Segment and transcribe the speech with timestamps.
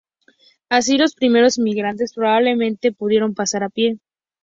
[0.67, 3.99] Así los primeros inmigrantes probablemente pudieron pasar a pie.